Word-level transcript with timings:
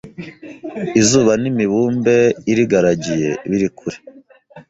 izuba 1.01 1.31
n’imibumbe 1.41 2.15
irigaragiye 2.51 3.29
biri 3.49 3.69
kure 3.77 3.97